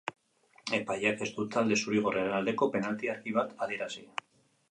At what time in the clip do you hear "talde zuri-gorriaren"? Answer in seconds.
1.57-2.39